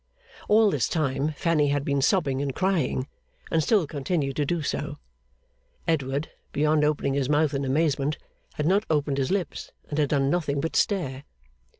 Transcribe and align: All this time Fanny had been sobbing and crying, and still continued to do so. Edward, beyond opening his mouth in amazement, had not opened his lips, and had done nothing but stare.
All 0.49 0.71
this 0.71 0.89
time 0.89 1.31
Fanny 1.33 1.67
had 1.67 1.85
been 1.85 2.01
sobbing 2.01 2.41
and 2.41 2.55
crying, 2.55 3.07
and 3.51 3.61
still 3.61 3.85
continued 3.85 4.35
to 4.37 4.47
do 4.47 4.63
so. 4.63 4.97
Edward, 5.87 6.31
beyond 6.51 6.83
opening 6.83 7.13
his 7.13 7.29
mouth 7.29 7.53
in 7.53 7.63
amazement, 7.63 8.17
had 8.55 8.65
not 8.65 8.83
opened 8.89 9.19
his 9.19 9.29
lips, 9.29 9.69
and 9.91 9.99
had 9.99 10.09
done 10.09 10.27
nothing 10.31 10.59
but 10.59 10.75
stare. 10.75 11.23